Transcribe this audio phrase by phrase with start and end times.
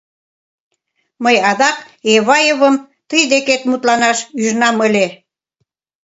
[1.23, 1.77] —Мый адак
[2.15, 2.75] Эваевым
[3.09, 5.05] тый декет мутланаш ӱжынам ыле...